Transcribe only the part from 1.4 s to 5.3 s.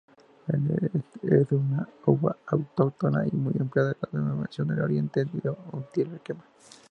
una uva autóctona y muy empleada en la Denominación de Origen